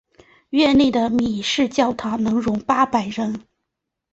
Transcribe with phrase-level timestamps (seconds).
[0.49, 3.45] 院内的米市教堂能容八百人。